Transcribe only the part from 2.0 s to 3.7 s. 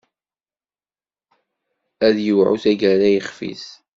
Ad yewɛu taggara ixef-is.